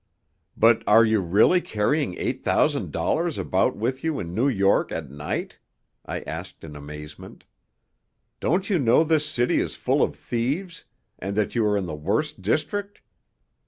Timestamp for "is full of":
9.61-10.15